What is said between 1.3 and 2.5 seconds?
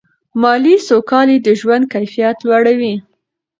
د ژوند کیفیت